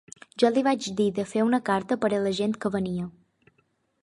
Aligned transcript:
Jo 0.43 0.49
li 0.53 0.63
vaig 0.67 0.87
dir 1.01 1.07
de 1.19 1.27
fer 1.35 1.45
una 1.49 1.61
carta 1.69 1.99
per 2.07 2.13
a 2.19 2.23
la 2.27 2.35
gent 2.41 2.57
que 2.65 2.73
venia. 2.79 3.09